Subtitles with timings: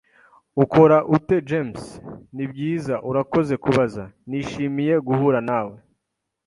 [0.63, 1.81] "Ukora ute, James?"
[2.35, 4.03] "Nibyiza, urakoze kubaza.
[4.29, 5.77] Nishimiye guhura nawe."